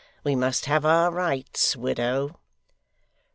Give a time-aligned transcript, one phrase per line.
[0.23, 2.39] We must have our rights, widow.